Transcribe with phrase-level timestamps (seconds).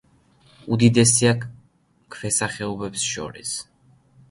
[0.75, 1.33] უდიდესია
[2.17, 3.55] ქვესახეობებს შორის.